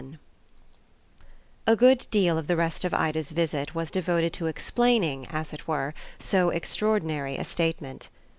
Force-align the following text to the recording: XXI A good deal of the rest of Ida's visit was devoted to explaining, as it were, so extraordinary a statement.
XXI 0.01 0.17
A 1.67 1.75
good 1.75 2.07
deal 2.09 2.35
of 2.39 2.47
the 2.47 2.55
rest 2.55 2.83
of 2.83 2.91
Ida's 2.91 3.33
visit 3.33 3.75
was 3.75 3.91
devoted 3.91 4.33
to 4.33 4.47
explaining, 4.47 5.27
as 5.27 5.53
it 5.53 5.67
were, 5.67 5.93
so 6.17 6.49
extraordinary 6.49 7.37
a 7.37 7.43
statement. 7.43 8.09